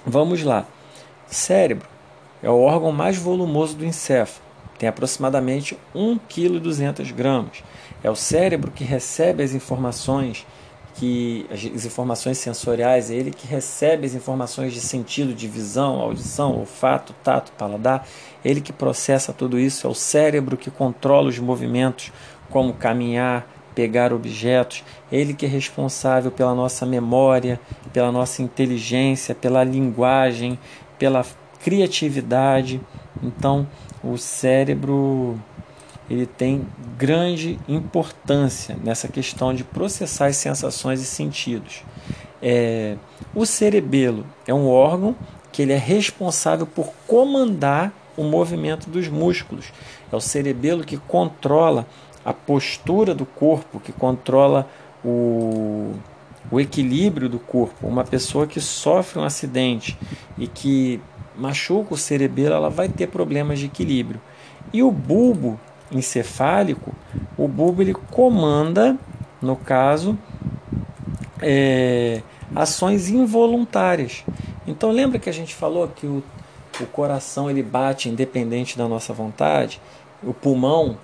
vamos 0.06 0.44
lá. 0.44 0.65
Cérebro 1.27 1.88
é 2.41 2.50
o 2.50 2.60
órgão 2.60 2.91
mais 2.91 3.18
volumoso 3.18 3.75
do 3.75 3.86
encéfalo. 3.86 4.46
Tem 4.77 4.88
aproximadamente 4.88 5.77
1,2 5.94 7.13
kg. 7.13 7.63
É 8.01 8.10
o 8.10 8.15
cérebro 8.15 8.72
que 8.72 8.84
recebe 8.84 9.44
as 9.44 9.53
informações 9.53 10.46
que 11.00 11.46
as 11.50 11.86
informações 11.86 12.38
sensoriais, 12.38 13.10
é 13.10 13.15
ele 13.15 13.32
que 13.32 13.48
recebe 13.48 14.06
as 14.06 14.13
informações 14.13 14.74
de 14.74 14.82
sentido, 14.82 15.34
de 15.34 15.48
visão, 15.48 16.01
audição, 16.01 16.60
olfato, 16.60 17.15
tato, 17.24 17.53
paladar, 17.53 18.06
ele 18.44 18.60
que 18.60 18.74
processa 18.74 19.32
tudo 19.32 19.58
isso, 19.58 19.88
é 19.88 19.89
o 19.89 19.94
cérebro 19.94 20.58
que 20.58 20.70
controla 20.70 21.29
os 21.29 21.39
movimentos, 21.39 22.12
como 22.50 22.74
caminhar, 22.74 23.48
pegar 23.75 24.12
objetos, 24.12 24.84
ele 25.12 25.34
que 25.34 25.46
é 25.46 25.50
responsável 25.50 26.32
pela 26.32 26.53
nossa 26.53 26.86
memória, 26.86 27.60
pela 27.94 28.12
nossa 28.12 28.41
inteligência, 28.41 29.34
pela 29.34 29.63
linguagem, 29.63 30.60
pela 30.98 31.25
criatividade. 31.63 32.82
Então, 33.22 33.68
o 34.03 34.18
cérebro 34.18 35.39
ele 36.10 36.25
tem 36.25 36.65
grande 36.98 37.60
importância 37.68 38.75
nessa 38.84 39.08
questão 39.08 39.53
de 39.53 39.63
processar 39.63 40.25
as 40.25 40.38
sensações 40.38 41.00
e 41.01 41.06
sentidos. 41.06 41.84
É, 42.41 42.96
o 43.36 43.46
cerebelo 43.46 44.25
é 44.48 44.53
um 44.53 44.68
órgão 44.68 45.15
que 45.51 45.62
ele 45.62 45.74
é 45.74 45.77
responsável 45.77 46.65
por 46.65 46.91
comandar 47.06 47.94
o 48.18 48.24
movimento 48.24 48.89
dos 48.89 49.08
músculos. 49.08 49.72
É 50.12 50.15
o 50.15 50.22
cerebelo 50.22 50.84
que 50.84 50.98
controla 50.98 51.86
a 52.29 52.33
postura 52.33 53.15
do 53.15 53.25
corpo, 53.25 53.79
que 53.79 53.91
controla 53.91 54.69
o, 55.03 55.93
o 56.51 56.59
equilíbrio 56.59 57.27
do 57.27 57.39
corpo. 57.39 57.88
Uma 57.88 58.03
pessoa 58.03 58.45
que 58.45 58.62
sofre 58.62 59.19
um 59.19 59.24
acidente 59.24 59.98
e 60.38 60.45
que 60.45 61.01
machuca 61.36 61.95
o 61.95 61.98
cerebelo, 61.98 62.53
ela 62.53 62.69
vai 62.69 62.88
ter 62.88 63.07
problemas 63.07 63.57
de 63.57 63.65
equilíbrio. 63.65 64.21
E 64.71 64.83
o 64.83 64.91
bulbo 64.91 65.59
encefálico, 65.91 66.93
o 67.36 67.48
bulbo 67.48 67.81
ele 67.81 67.95
comanda, 67.95 68.95
no 69.41 69.55
caso, 69.55 70.15
é, 71.41 72.21
ações 72.55 73.09
involuntárias. 73.09 74.24
Então 74.67 74.91
lembra 74.91 75.17
que 75.17 75.31
a 75.31 75.33
gente 75.33 75.55
falou 75.55 75.88
que 75.88 76.05
o, 76.05 76.24
o 76.79 76.86
coração 76.86 77.50
ele 77.50 77.63
bate 77.63 78.07
independente 78.07 78.77
da 78.77 78.88
nossa 78.88 79.13
vontade, 79.13 79.81
o 80.21 80.31
pulmão 80.31 80.95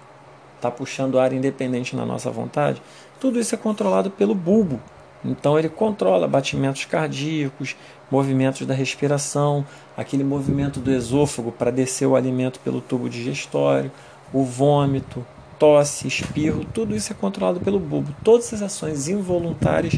está 0.66 0.72
puxando 0.72 1.20
ar 1.20 1.32
independente 1.32 1.96
da 1.96 2.06
nossa 2.06 2.32
vontade. 2.32 2.82
Tudo 3.20 3.40
isso 3.40 3.54
é 3.54 3.58
controlado 3.58 4.10
pelo 4.10 4.34
bulbo. 4.34 4.82
Então 5.24 5.58
ele 5.58 5.70
controla 5.70 6.28
batimentos 6.28 6.86
cardíacos, 6.86 7.76
movimentos 8.12 8.66
da 8.66 8.74
respiração, 8.74 9.66
aquele 9.98 10.24
movimento 10.24 10.80
do 10.80 10.92
esôfago 10.92 11.52
para 11.52 11.72
descer 11.72 12.06
o 12.06 12.16
alimento 12.16 12.60
pelo 12.60 12.82
tubo 12.82 13.10
digestório, 13.10 13.92
o 14.32 14.44
vômito, 14.44 15.26
tosse, 15.58 16.08
espirro, 16.08 16.66
tudo 16.66 16.96
isso 16.96 17.12
é 17.12 17.16
controlado 17.16 17.60
pelo 17.60 17.80
bulbo. 17.80 18.14
Todas 18.24 18.54
as 18.54 18.62
ações 18.62 19.08
involuntárias 19.08 19.94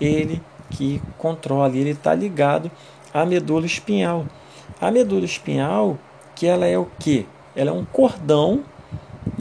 ele 0.00 0.40
que 0.70 1.02
controla, 1.18 1.76
ele 1.76 1.90
está 1.90 2.14
ligado 2.14 2.70
à 3.12 3.26
medula 3.26 3.66
espinhal. 3.66 4.24
A 4.80 4.90
medula 4.90 5.24
espinhal, 5.24 5.98
que 6.34 6.46
ela 6.46 6.66
é 6.66 6.78
o 6.78 6.86
que? 6.98 7.26
Ela 7.54 7.70
é 7.70 7.74
um 7.74 7.84
cordão 7.84 8.64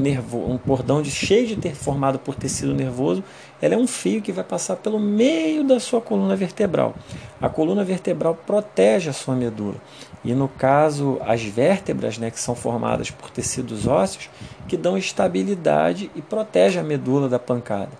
nervoso, 0.01 0.51
um 0.51 0.57
cordão 0.57 1.01
de, 1.01 1.11
cheio 1.11 1.47
de 1.47 1.55
ter 1.55 1.75
formado 1.75 2.19
por 2.19 2.35
tecido 2.35 2.73
nervoso, 2.73 3.23
ela 3.61 3.73
é 3.73 3.77
um 3.77 3.87
fio 3.87 4.21
que 4.21 4.31
vai 4.31 4.43
passar 4.43 4.77
pelo 4.77 4.99
meio 4.99 5.63
da 5.63 5.79
sua 5.79 6.01
coluna 6.01 6.35
vertebral. 6.35 6.95
A 7.41 7.49
coluna 7.49 7.83
vertebral 7.83 8.35
protege 8.35 9.09
a 9.09 9.13
sua 9.13 9.35
medula. 9.35 9.75
E 10.23 10.33
no 10.33 10.47
caso, 10.47 11.17
as 11.25 11.43
vértebras, 11.43 12.17
né, 12.17 12.31
que 12.31 12.39
são 12.39 12.55
formadas 12.55 13.11
por 13.11 13.29
tecidos 13.29 13.87
ósseos, 13.87 14.29
que 14.67 14.75
dão 14.75 14.97
estabilidade 14.97 16.09
e 16.15 16.21
protege 16.21 16.79
a 16.79 16.83
medula 16.83 17.29
da 17.29 17.39
pancada. 17.39 17.91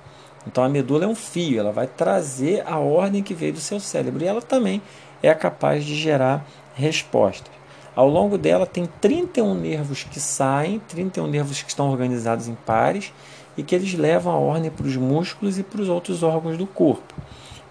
Então 0.48 0.64
a 0.64 0.70
medula 0.70 1.06
é 1.06 1.08
um 1.08 1.16
fio, 1.16 1.60
ela 1.60 1.72
vai 1.72 1.88
trazer 1.88 2.64
a 2.66 2.78
ordem 2.80 3.22
que 3.22 3.34
veio 3.34 3.54
do 3.54 3.60
seu 3.60 3.80
cérebro 3.80 4.24
e 4.24 4.28
ela 4.28 4.42
também 4.42 4.82
é 5.22 5.34
capaz 5.34 5.84
de 5.84 5.96
gerar 5.96 6.46
respostas. 6.74 7.59
Ao 7.96 8.08
longo 8.08 8.38
dela 8.38 8.66
tem 8.66 8.88
31 9.02 9.56
nervos 9.56 10.04
que 10.04 10.20
saem, 10.20 10.80
31 10.88 11.28
nervos 11.28 11.62
que 11.62 11.70
estão 11.70 11.90
organizados 11.90 12.48
em 12.48 12.56
pares 12.56 13.12
e 13.58 13.64
que 13.64 13.76
eles 13.76 13.94
levam 13.94 14.34
a 14.34 14.38
ordem 14.38 14.72
para 14.72 14.86
os 14.86 14.96
músculos 14.96 15.58
e 15.58 15.64
para 15.64 15.82
os 15.82 15.90
outros 15.90 16.24
órgãos 16.24 16.58
do 16.58 16.66
corpo. 16.66 17.14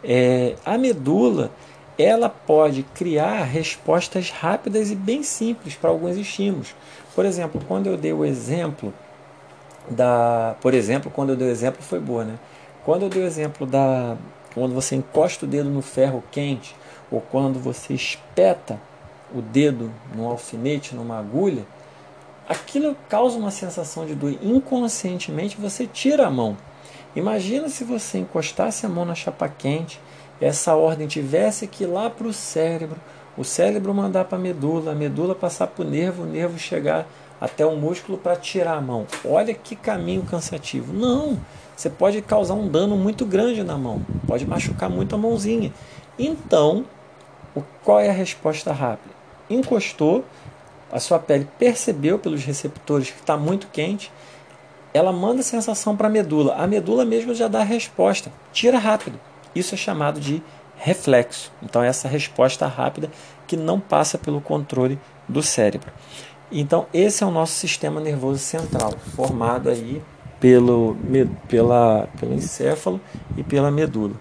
É, 0.04 0.54
a 0.64 0.76
medula 0.76 1.50
ela 1.98 2.28
pode 2.28 2.84
criar 2.94 3.42
respostas 3.42 4.30
rápidas 4.30 4.90
e 4.90 4.94
bem 4.94 5.22
simples 5.25 5.75
para 5.75 5.90
alguns 5.90 6.16
estímulos. 6.16 6.75
Por 7.14 7.25
exemplo, 7.25 7.60
quando 7.66 7.88
eu 7.88 7.96
dei 7.96 8.12
o 8.12 8.25
exemplo 8.25 8.94
da, 9.90 10.54
por 10.60 10.75
exemplo, 10.75 11.10
quando 11.10 11.30
eu 11.30 11.37
dei 11.37 11.48
o 11.48 11.50
exemplo 11.50 11.82
foi 11.82 11.98
boa, 11.98 12.25
né? 12.25 12.38
Quando 12.84 13.02
eu 13.02 13.08
dei 13.08 13.22
o 13.22 13.26
exemplo 13.26 13.66
da 13.66 14.16
quando 14.54 14.75
você 14.75 14.94
encosta 14.94 15.44
o 15.44 15.48
dedo 15.48 15.68
no 15.68 15.82
ferro 15.82 16.22
quente 16.30 16.75
ou 17.10 17.20
quando 17.20 17.58
você 17.58 17.94
espeta 17.94 18.80
o 19.35 19.42
dedo 19.42 19.92
num 20.14 20.26
alfinete, 20.26 20.94
numa 20.94 21.18
agulha, 21.18 21.64
aquilo 22.49 22.97
causa 23.08 23.38
uma 23.38 23.50
sensação 23.50 24.06
de 24.06 24.14
dor. 24.14 24.35
Inconscientemente 24.42 25.61
você 25.61 25.87
tira 25.87 26.26
a 26.26 26.30
mão. 26.30 26.56
Imagina 27.14 27.68
se 27.68 27.85
você 27.85 28.18
encostasse 28.18 28.87
a 28.87 28.88
mão 28.88 29.04
na 29.04 29.14
chapa 29.14 29.49
quente, 29.49 30.00
essa 30.40 30.75
ordem 30.75 31.06
tivesse 31.06 31.66
que 31.66 31.85
ir 31.85 31.88
lá 31.88 32.08
para 32.08 32.26
o 32.26 32.32
cérebro, 32.32 32.97
o 33.37 33.44
cérebro 33.44 33.92
mandar 33.94 34.25
para 34.25 34.38
a 34.38 34.40
medula, 34.40 34.92
a 34.92 34.94
medula 34.94 35.35
passar 35.35 35.66
para 35.68 35.85
o 35.85 35.88
nervo, 35.88 36.23
o 36.23 36.26
nervo 36.26 36.58
chegar 36.58 37.06
até 37.40 37.64
o 37.64 37.76
músculo 37.76 38.18
para 38.18 38.37
tirar 38.37 38.76
a 38.76 38.80
mão. 38.80 39.06
Olha 39.25 39.54
que 39.54 39.76
caminho 39.76 40.23
cansativo. 40.23 40.92
Não, 40.92 41.38
você 41.76 41.88
pode 41.88 42.20
causar 42.23 42.54
um 42.54 42.68
dano 42.68 42.97
muito 42.97 43.25
grande 43.25 43.62
na 43.62 43.76
mão, 43.76 44.02
pode 44.26 44.47
machucar 44.47 44.90
muito 44.90 45.14
a 45.14 45.18
mãozinha. 45.18 45.73
Então, 46.18 46.85
qual 47.85 48.00
é 48.00 48.08
a 48.08 48.12
resposta 48.12 48.73
rápida? 48.73 49.17
Encostou, 49.50 50.25
a 50.90 50.99
sua 50.99 51.19
pele 51.19 51.47
percebeu 51.59 52.19
pelos 52.19 52.45
receptores 52.45 53.11
que 53.11 53.21
está 53.21 53.37
muito 53.37 53.69
quente, 53.69 54.11
ela 54.93 55.12
manda 55.12 55.40
a 55.40 55.45
sensação 55.45 55.97
para 55.97 56.09
a 56.09 56.11
medula. 56.11 56.55
A 56.55 56.67
medula 56.67 57.05
mesmo 57.05 57.35
já 57.35 57.47
dá 57.49 57.61
a 57.61 57.64
resposta, 57.64 58.33
tira 58.52 58.78
rápido. 58.78 59.21
Isso 59.55 59.75
é 59.75 59.78
chamado 59.78 60.21
de 60.21 60.43
reflexo. 60.76 61.52
Então, 61.62 61.83
essa 61.83 62.09
resposta 62.09 62.67
rápida 62.67 63.11
que 63.47 63.57
não 63.57 63.81
passa 63.81 64.17
pelo 64.17 64.40
controle 64.40 64.99
do 65.28 65.43
cérebro. 65.43 65.90
Então, 66.50 66.87
esse 66.95 67.23
é 67.23 67.26
o 67.26 67.31
nosso 67.31 67.52
sistema 67.52 68.00
nervoso 68.00 68.38
central, 68.38 68.95
formado 69.14 69.69
aí 69.69 70.00
pelo, 70.40 70.97
pela, 71.49 72.09
pelo 72.19 72.35
encéfalo 72.35 73.00
e 73.37 73.43
pela 73.43 73.71
medula. 73.71 74.14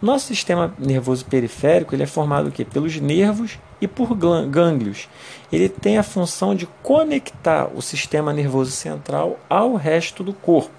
Nosso 0.00 0.26
sistema 0.26 0.72
nervoso 0.78 1.24
periférico 1.24 1.94
ele 1.94 2.04
é 2.04 2.06
formado 2.06 2.52
quê? 2.52 2.64
pelos 2.64 2.96
nervos 3.00 3.58
e 3.80 3.88
por 3.88 4.14
gânglios. 4.14 5.08
Ele 5.52 5.68
tem 5.68 5.98
a 5.98 6.04
função 6.04 6.54
de 6.54 6.66
conectar 6.82 7.68
o 7.74 7.82
sistema 7.82 8.32
nervoso 8.32 8.70
central 8.70 9.38
ao 9.50 9.74
resto 9.74 10.22
do 10.22 10.32
corpo. 10.32 10.70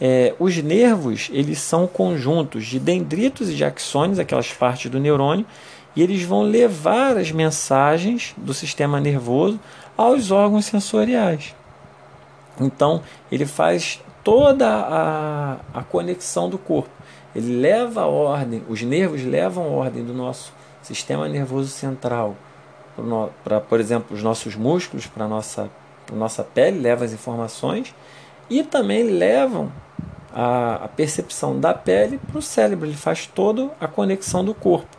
É, 0.00 0.34
os 0.38 0.56
nervos 0.56 1.28
eles 1.32 1.58
são 1.58 1.86
conjuntos 1.86 2.66
de 2.66 2.80
dendritos 2.80 3.50
e 3.50 3.54
de 3.54 3.64
axônios, 3.64 4.18
aquelas 4.18 4.52
partes 4.52 4.90
do 4.90 4.98
neurônio, 4.98 5.46
e 5.94 6.02
eles 6.02 6.22
vão 6.22 6.42
levar 6.42 7.16
as 7.16 7.30
mensagens 7.30 8.34
do 8.36 8.54
sistema 8.54 8.98
nervoso 8.98 9.60
aos 9.96 10.30
órgãos 10.30 10.64
sensoriais. 10.64 11.54
Então, 12.58 13.02
ele 13.30 13.46
faz 13.46 14.00
toda 14.24 14.68
a, 14.68 15.56
a 15.74 15.82
conexão 15.82 16.48
do 16.48 16.58
corpo. 16.58 16.90
Ele 17.34 17.60
leva 17.60 18.02
a 18.02 18.06
ordem, 18.06 18.62
os 18.68 18.82
nervos 18.82 19.24
levam 19.24 19.64
a 19.64 19.68
ordem 19.68 20.04
do 20.04 20.12
nosso 20.12 20.52
sistema 20.82 21.28
nervoso 21.28 21.68
central 21.68 22.36
para, 23.44 23.60
por 23.60 23.80
exemplo, 23.80 24.14
os 24.14 24.22
nossos 24.22 24.54
músculos, 24.54 25.06
para 25.06 25.24
a 25.24 25.28
nossa, 25.28 25.70
nossa 26.12 26.42
pele, 26.42 26.80
leva 26.80 27.04
as 27.04 27.12
informações 27.12 27.94
e 28.48 28.62
também 28.62 29.04
levam 29.04 29.72
a, 30.32 30.76
a 30.84 30.88
percepção 30.88 31.58
da 31.58 31.72
pele 31.72 32.18
para 32.18 32.38
o 32.38 32.42
cérebro. 32.42 32.86
Ele 32.86 32.96
faz 32.96 33.26
toda 33.26 33.70
a 33.80 33.86
conexão 33.86 34.44
do 34.44 34.54
corpo. 34.54 34.98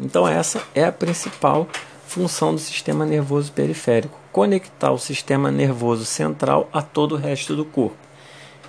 Então, 0.00 0.26
essa 0.26 0.62
é 0.74 0.84
a 0.84 0.92
principal 0.92 1.66
função 2.06 2.52
do 2.52 2.60
sistema 2.60 3.06
nervoso 3.06 3.52
periférico: 3.52 4.18
conectar 4.32 4.92
o 4.92 4.98
sistema 4.98 5.50
nervoso 5.50 6.04
central 6.04 6.68
a 6.72 6.82
todo 6.82 7.14
o 7.14 7.18
resto 7.18 7.54
do 7.54 7.64
corpo. 7.64 8.05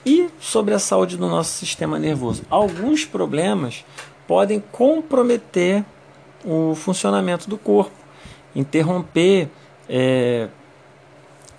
E 0.08 0.30
sobre 0.40 0.74
a 0.74 0.80
saúde 0.80 1.18
do 1.18 1.28
nosso 1.28 1.52
sistema 1.58 2.00
nervoso, 2.00 2.44
alguns 2.50 3.04
problemas 3.04 3.84
podem 4.26 4.64
comprometer 4.72 5.84
o 6.46 6.74
funcionamento 6.76 7.50
do 7.50 7.58
corpo, 7.58 7.92
interromper 8.56 9.50
é, 9.90 10.48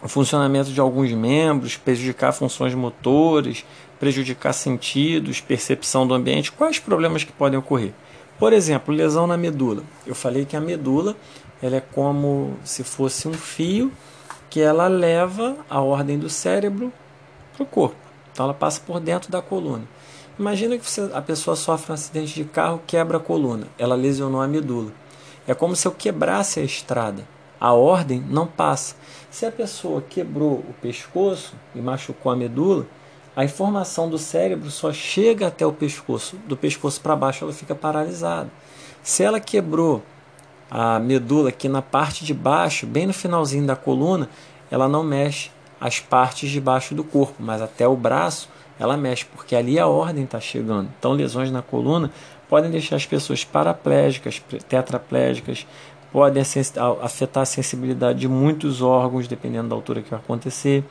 o 0.03 0.09
funcionamento 0.09 0.73
de 0.73 0.81
alguns 0.81 1.13
membros, 1.13 1.77
prejudicar 1.77 2.33
funções 2.33 2.73
motoras, 2.73 3.67
prejudicar 4.01 4.55
sentidos, 4.55 5.43
percepção 5.43 6.07
do 6.07 6.15
ambiente. 6.15 6.51
Quais 6.51 6.79
problemas 6.79 7.25
que 7.25 7.33
podem 7.33 7.59
ocorrer? 7.59 7.93
Por 8.39 8.55
exemplo, 8.55 8.95
lesão 8.95 9.27
na 9.27 9.37
medula. 9.37 9.83
Eu 10.07 10.15
falei 10.15 10.47
que 10.47 10.57
a 10.57 10.61
medula 10.61 11.15
ela 11.63 11.77
é 11.77 11.83
como 11.83 12.57
se 12.65 12.83
fosse 12.83 13.29
um 13.29 13.35
fio 13.35 13.93
que 14.49 14.59
ela 14.59 14.89
leva 14.89 15.55
a 15.69 15.83
ordem 15.83 16.19
do 16.19 16.31
cérebro 16.31 16.91
para 17.53 17.63
o 17.63 17.67
corpo. 17.67 18.08
Então 18.39 18.45
ela 18.45 18.55
passa 18.55 18.81
por 18.87 19.01
dentro 19.01 19.33
da 19.33 19.43
coluna. 19.43 19.83
Imagina 20.39 20.79
que 20.79 20.89
você, 20.89 21.11
a 21.13 21.21
pessoa 21.21 21.57
sofre 21.57 21.91
um 21.91 21.95
acidente 21.95 22.37
de 22.37 22.45
carro, 22.45 22.81
quebra 22.87 23.17
a 23.17 23.21
coluna, 23.21 23.67
ela 23.77 23.97
lesionou 23.97 24.41
a 24.41 24.47
medula. 24.47 24.93
É 25.45 25.55
como 25.55 25.75
se 25.75 25.89
eu 25.89 25.91
quebrasse 25.91 26.61
a 26.61 26.63
estrada. 26.63 27.27
A 27.61 27.73
ordem 27.73 28.25
não 28.29 28.47
passa. 28.47 28.95
Se 29.29 29.45
a 29.45 29.51
pessoa 29.51 30.01
quebrou 30.01 30.53
o 30.53 30.73
pescoço 30.81 31.57
e 31.75 31.81
machucou 31.81 32.31
a 32.31 32.37
medula, 32.37 32.87
a 33.35 33.45
informação 33.45 34.09
do 34.09 34.19
cérebro 34.19 34.71
só 34.71 34.93
chega 34.93 35.49
até 35.49 35.67
o 35.67 35.73
pescoço. 35.73 36.37
Do 36.47 36.57
pescoço 36.57 37.01
para 37.01 37.17
baixo 37.17 37.43
ela 37.43 37.53
fica 37.53 37.75
paralisada. 37.75 38.49
Se 39.03 39.25
ela 39.25 39.41
quebrou 39.41 40.01
a 40.71 41.01
medula 41.01 41.49
aqui 41.49 41.69
na 41.69 41.83
parte 41.83 42.25
de 42.25 42.33
baixo, 42.33 42.87
bem 42.87 43.05
no 43.05 43.13
finalzinho 43.13 43.67
da 43.67 43.75
coluna, 43.75 44.31
ela 44.71 44.87
não 44.87 45.03
mexe 45.03 45.51
as 45.81 46.01
partes 46.01 46.51
de 46.51 46.61
baixo 46.61 46.95
do 46.95 47.05
corpo, 47.05 47.37
mas 47.39 47.63
até 47.63 47.87
o 47.87 47.97
braço 47.97 48.49
ela 48.79 48.97
mexe, 48.97 49.25
porque 49.25 49.57
ali 49.57 49.79
a 49.79 49.87
ordem 49.87 50.25
está 50.25 50.41
chegando. 50.41 50.89
Então, 50.99 51.13
lesões 51.13 51.51
na 51.51 51.63
coluna 51.63 52.11
podem 52.49 52.71
deixar 52.71 52.97
as 52.97 53.05
pessoas 53.05 53.45
paraplégicas, 53.45 54.43
tetraplégicas, 54.69 55.67
podem 56.13 56.43
afetar 57.03 57.43
a 57.43 57.47
sensibilidade 57.47 58.21
de 58.21 58.29
muitos 58.29 58.81
órgãos, 58.81 59.27
dependendo 59.29 59.69
da 59.69 59.75
altura 59.75 60.01
que 60.01 60.11
vai 60.11 60.19
acontecer. 60.19 60.85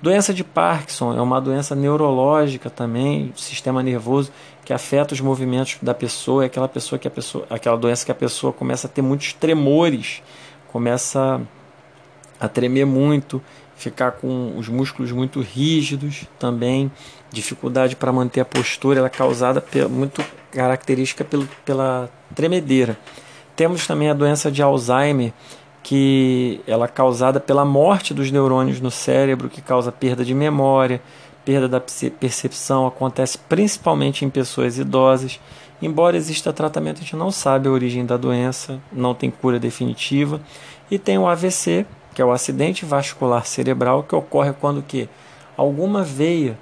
Doença 0.00 0.34
de 0.34 0.44
Parkinson 0.44 1.16
é 1.16 1.20
uma 1.20 1.40
doença 1.40 1.74
neurológica 1.74 2.68
também, 2.68 3.32
sistema 3.36 3.82
nervoso 3.82 4.30
que 4.64 4.72
afeta 4.72 5.14
os 5.14 5.20
movimentos 5.20 5.78
da 5.80 5.94
pessoa, 5.94 6.42
é 6.42 6.46
aquela 6.46 6.68
pessoa 6.68 6.98
que 6.98 7.06
a 7.06 7.10
pessoa, 7.10 7.46
aquela 7.48 7.76
doença 7.76 8.04
que 8.04 8.10
a 8.10 8.14
pessoa 8.14 8.52
começa 8.52 8.88
a 8.88 8.90
ter 8.90 9.00
muitos 9.00 9.32
tremores, 9.32 10.22
começa 10.72 11.40
a 12.38 12.48
tremer 12.48 12.84
muito 12.84 13.40
ficar 13.76 14.12
com 14.12 14.54
os 14.56 14.68
músculos 14.68 15.12
muito 15.12 15.40
rígidos 15.40 16.24
também, 16.38 16.90
dificuldade 17.30 17.94
para 17.94 18.12
manter 18.12 18.40
a 18.40 18.44
postura, 18.44 18.98
ela 18.98 19.08
é 19.08 19.10
causada 19.10 19.60
pela, 19.60 19.88
muito 19.88 20.24
característica 20.50 21.24
pelo, 21.24 21.46
pela 21.64 22.10
tremedeira. 22.34 22.98
Temos 23.54 23.86
também 23.86 24.10
a 24.10 24.14
doença 24.14 24.50
de 24.50 24.62
Alzheimer, 24.62 25.32
que 25.82 26.60
ela 26.66 26.86
é 26.86 26.88
causada 26.88 27.38
pela 27.38 27.64
morte 27.64 28.12
dos 28.12 28.30
neurônios 28.30 28.80
no 28.80 28.90
cérebro, 28.90 29.48
que 29.48 29.60
causa 29.60 29.92
perda 29.92 30.24
de 30.24 30.34
memória, 30.34 31.00
perda 31.44 31.68
da 31.68 31.80
percepção, 31.80 32.86
acontece 32.86 33.38
principalmente 33.38 34.24
em 34.24 34.30
pessoas 34.30 34.78
idosas. 34.78 35.38
Embora 35.80 36.16
exista 36.16 36.52
tratamento, 36.52 36.96
a 36.96 37.00
gente 37.02 37.14
não 37.14 37.30
sabe 37.30 37.68
a 37.68 37.70
origem 37.70 38.04
da 38.04 38.16
doença, 38.16 38.80
não 38.90 39.14
tem 39.14 39.30
cura 39.30 39.60
definitiva. 39.60 40.40
E 40.90 40.98
tem 40.98 41.18
o 41.18 41.28
AVC, 41.28 41.86
que 42.16 42.22
é 42.22 42.24
o 42.24 42.32
acidente 42.32 42.86
vascular 42.86 43.44
cerebral, 43.44 44.02
que 44.02 44.14
ocorre 44.14 44.54
quando 44.58 44.80
que 44.80 45.06
alguma 45.54 46.02
veia 46.02 46.58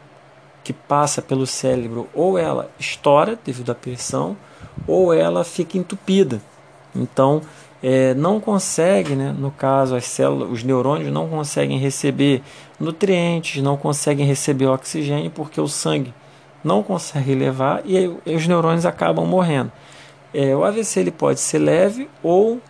que 0.65 0.73
passa 0.73 1.23
pelo 1.23 1.47
cérebro 1.47 2.09
ou 2.13 2.37
ela 2.37 2.69
estoura 2.77 3.39
devido 3.45 3.71
à 3.71 3.75
pressão 3.75 4.37
ou 4.85 5.15
ela 5.15 5.45
fica 5.45 5.79
entupida. 5.79 6.43
Então, 6.93 7.41
é, 7.81 8.15
não 8.15 8.41
consegue, 8.41 9.15
né, 9.15 9.33
no 9.39 9.53
caso, 9.53 9.95
as 9.95 10.07
células, 10.07 10.51
os 10.51 10.65
neurônios 10.65 11.13
não 11.13 11.29
conseguem 11.29 11.79
receber 11.79 12.43
nutrientes, 12.81 13.63
não 13.63 13.77
conseguem 13.77 14.27
receber 14.27 14.67
oxigênio 14.67 15.31
porque 15.31 15.61
o 15.61 15.69
sangue 15.69 16.13
não 16.65 16.83
consegue 16.83 17.33
levar 17.33 17.81
e, 17.85 17.97
aí, 17.97 18.09
os 18.35 18.47
neurônios 18.49 18.85
acabam 18.85 19.25
morrendo. 19.25 19.71
É, 20.35 20.57
o 20.57 20.65
AVC 20.65 20.99
ele 20.99 21.13
pode 21.13 21.39
ser 21.39 21.61
leve 21.61 22.11
ou 22.25 22.61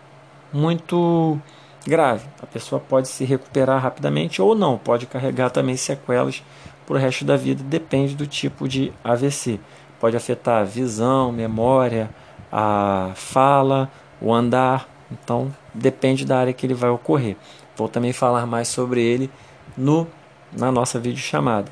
muito 0.52 1.40
grave. 1.86 2.26
A 2.42 2.46
pessoa 2.46 2.80
pode 2.80 3.08
se 3.08 3.24
recuperar 3.24 3.80
rapidamente 3.82 4.40
ou 4.40 4.54
não, 4.54 4.78
pode 4.78 5.06
carregar 5.06 5.50
também 5.50 5.76
sequelas 5.76 6.42
para 6.86 6.96
o 6.96 6.98
resto 6.98 7.24
da 7.24 7.36
vida, 7.36 7.62
depende 7.62 8.14
do 8.14 8.26
tipo 8.26 8.68
de 8.68 8.92
AVC. 9.02 9.58
Pode 9.98 10.16
afetar 10.16 10.60
a 10.60 10.64
visão, 10.64 11.32
memória, 11.32 12.10
a 12.52 13.12
fala, 13.14 13.90
o 14.20 14.32
andar, 14.32 14.88
então 15.10 15.54
depende 15.72 16.24
da 16.24 16.38
área 16.38 16.52
que 16.52 16.66
ele 16.66 16.74
vai 16.74 16.90
ocorrer. 16.90 17.36
Vou 17.76 17.88
também 17.88 18.12
falar 18.12 18.46
mais 18.46 18.68
sobre 18.68 19.02
ele 19.02 19.30
no 19.76 20.06
na 20.52 20.70
nossa 20.70 21.00
videochamada. 21.00 21.70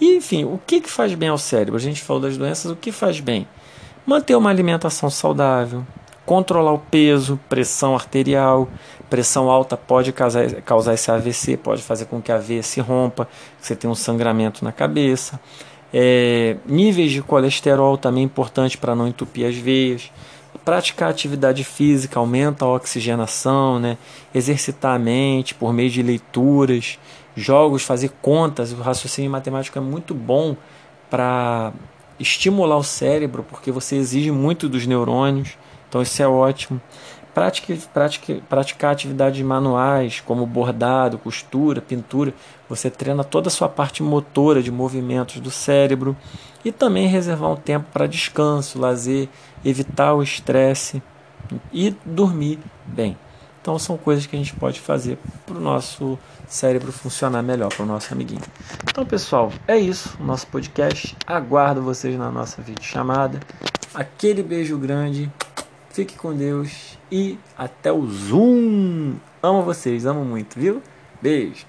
E 0.00 0.16
enfim, 0.16 0.44
o 0.44 0.58
que, 0.66 0.80
que 0.80 0.90
faz 0.90 1.14
bem 1.14 1.28
ao 1.28 1.38
cérebro? 1.38 1.76
A 1.76 1.80
gente 1.80 2.02
falou 2.02 2.22
das 2.22 2.36
doenças, 2.36 2.70
o 2.70 2.76
que 2.76 2.90
faz 2.90 3.20
bem? 3.20 3.46
Manter 4.06 4.34
uma 4.34 4.50
alimentação 4.50 5.10
saudável, 5.10 5.84
controlar 6.24 6.72
o 6.72 6.78
peso, 6.78 7.38
pressão 7.48 7.94
arterial, 7.94 8.68
pressão 9.10 9.50
alta 9.50 9.76
pode 9.76 10.12
causar, 10.12 10.50
causar 10.62 10.94
esse 10.94 11.10
AVC, 11.10 11.56
pode 11.56 11.82
fazer 11.82 12.06
com 12.06 12.20
que 12.20 12.32
a 12.32 12.38
veia 12.38 12.62
se 12.62 12.80
rompa, 12.80 13.28
você 13.60 13.76
tenha 13.76 13.90
um 13.90 13.94
sangramento 13.94 14.64
na 14.64 14.72
cabeça. 14.72 15.40
É, 15.92 16.56
níveis 16.66 17.12
de 17.12 17.22
colesterol 17.22 17.96
também 17.96 18.24
importante 18.24 18.76
para 18.76 18.96
não 18.96 19.06
entupir 19.06 19.46
as 19.46 19.54
veias 19.54 20.10
praticar 20.64 21.10
atividade 21.10 21.62
física 21.62 22.18
aumenta 22.18 22.64
a 22.64 22.68
oxigenação, 22.68 23.78
né? 23.78 23.98
exercitar 24.34 24.96
a 24.96 24.98
mente 24.98 25.54
por 25.54 25.72
meio 25.72 25.90
de 25.90 26.02
leituras, 26.02 26.98
jogos, 27.36 27.82
fazer 27.82 28.10
contas. 28.22 28.72
O 28.72 28.76
raciocínio 28.76 29.30
matemático 29.30 29.78
é 29.78 29.80
muito 29.80 30.14
bom 30.14 30.56
para 31.10 31.72
estimular 32.18 32.76
o 32.76 32.82
cérebro, 32.82 33.44
porque 33.48 33.70
você 33.70 33.96
exige 33.96 34.30
muito 34.30 34.68
dos 34.68 34.86
neurônios, 34.86 35.58
então 35.94 36.02
isso 36.02 36.20
é 36.20 36.26
ótimo. 36.26 36.80
Pratique, 37.32 37.76
pratique, 37.92 38.42
praticar 38.48 38.90
atividades 38.90 39.40
manuais, 39.44 40.18
como 40.18 40.44
bordado, 40.44 41.18
costura, 41.18 41.80
pintura, 41.80 42.34
você 42.68 42.90
treina 42.90 43.22
toda 43.22 43.46
a 43.46 43.50
sua 43.50 43.68
parte 43.68 44.02
motora 44.02 44.60
de 44.60 44.72
movimentos 44.72 45.38
do 45.38 45.52
cérebro 45.52 46.16
e 46.64 46.72
também 46.72 47.06
reservar 47.06 47.52
um 47.52 47.56
tempo 47.56 47.86
para 47.92 48.08
descanso, 48.08 48.76
lazer, 48.76 49.28
evitar 49.64 50.14
o 50.14 50.22
estresse 50.22 51.00
e 51.72 51.94
dormir 52.04 52.58
bem. 52.84 53.16
Então 53.62 53.78
são 53.78 53.96
coisas 53.96 54.26
que 54.26 54.34
a 54.34 54.38
gente 54.38 54.52
pode 54.54 54.80
fazer 54.80 55.16
para 55.46 55.56
o 55.56 55.60
nosso 55.60 56.18
cérebro 56.48 56.90
funcionar 56.90 57.40
melhor, 57.40 57.68
para 57.68 57.84
o 57.84 57.86
nosso 57.86 58.12
amiguinho. 58.12 58.42
Então, 58.90 59.06
pessoal, 59.06 59.52
é 59.68 59.78
isso, 59.78 60.16
o 60.20 60.24
nosso 60.24 60.48
podcast. 60.48 61.16
Aguardo 61.24 61.80
vocês 61.82 62.18
na 62.18 62.32
nossa 62.32 62.60
videochamada. 62.60 63.38
Aquele 63.94 64.42
beijo 64.42 64.76
grande 64.76 65.30
Fique 65.94 66.16
com 66.16 66.34
Deus 66.34 66.98
e 67.08 67.38
até 67.56 67.92
o 67.92 68.04
Zoom. 68.04 69.14
Amo 69.40 69.62
vocês, 69.62 70.04
amo 70.04 70.24
muito, 70.24 70.58
viu? 70.58 70.82
Beijo. 71.22 71.64